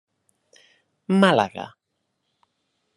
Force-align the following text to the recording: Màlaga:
Màlaga: 1.19 1.65